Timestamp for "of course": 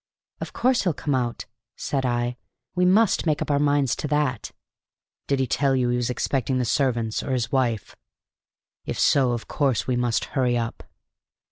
0.39-0.81, 9.33-9.85